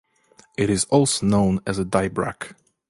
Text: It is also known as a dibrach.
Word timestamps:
It 0.57 0.71
is 0.71 0.85
also 0.85 1.27
known 1.27 1.61
as 1.67 1.77
a 1.77 1.85
dibrach. 1.85 2.55